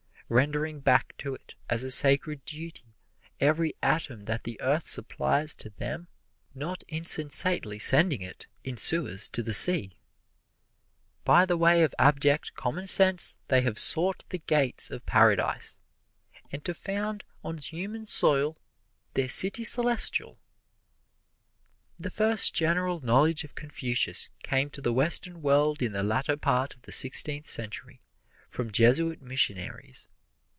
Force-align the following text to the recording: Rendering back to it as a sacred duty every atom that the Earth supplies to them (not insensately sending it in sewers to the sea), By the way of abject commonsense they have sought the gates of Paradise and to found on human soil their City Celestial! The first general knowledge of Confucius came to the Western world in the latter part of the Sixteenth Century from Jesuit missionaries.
Rendering 0.33 0.79
back 0.79 1.13
to 1.17 1.35
it 1.35 1.55
as 1.69 1.83
a 1.83 1.91
sacred 1.91 2.45
duty 2.45 2.95
every 3.41 3.75
atom 3.83 4.23
that 4.23 4.45
the 4.45 4.61
Earth 4.61 4.87
supplies 4.87 5.53
to 5.55 5.71
them 5.71 6.07
(not 6.55 6.85
insensately 6.87 7.77
sending 7.81 8.21
it 8.21 8.47
in 8.63 8.77
sewers 8.77 9.27
to 9.27 9.43
the 9.43 9.53
sea), 9.53 9.91
By 11.25 11.45
the 11.45 11.57
way 11.57 11.83
of 11.83 11.93
abject 11.99 12.53
commonsense 12.55 13.41
they 13.49 13.59
have 13.63 13.77
sought 13.77 14.23
the 14.29 14.37
gates 14.37 14.89
of 14.89 15.05
Paradise 15.05 15.81
and 16.49 16.63
to 16.63 16.73
found 16.73 17.25
on 17.43 17.57
human 17.57 18.05
soil 18.05 18.55
their 19.15 19.27
City 19.27 19.65
Celestial! 19.65 20.39
The 21.97 22.09
first 22.09 22.53
general 22.53 23.01
knowledge 23.01 23.43
of 23.43 23.53
Confucius 23.55 24.29
came 24.43 24.69
to 24.69 24.79
the 24.81 24.93
Western 24.93 25.41
world 25.41 25.81
in 25.81 25.91
the 25.91 26.03
latter 26.03 26.37
part 26.37 26.73
of 26.73 26.83
the 26.83 26.93
Sixteenth 26.93 27.47
Century 27.47 27.99
from 28.47 28.71
Jesuit 28.71 29.21
missionaries. 29.21 30.07